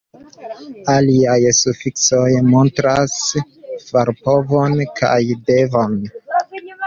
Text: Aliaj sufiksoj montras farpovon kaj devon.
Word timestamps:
Aliaj 0.93 1.51
sufiksoj 1.57 2.31
montras 2.53 3.19
farpovon 3.89 4.79
kaj 5.01 5.19
devon. 5.51 5.95